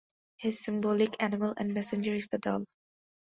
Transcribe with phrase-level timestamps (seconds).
[0.37, 2.65] His symbolic animal and messenger is the dove.